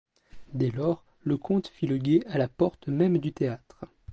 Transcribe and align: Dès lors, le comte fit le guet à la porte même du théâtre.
Dès 0.55 0.71
lors, 0.71 1.03
le 1.23 1.37
comte 1.37 1.67
fit 1.67 1.85
le 1.85 1.99
guet 1.99 2.25
à 2.25 2.39
la 2.39 2.47
porte 2.47 2.87
même 2.87 3.19
du 3.19 3.33
théâtre. 3.33 3.85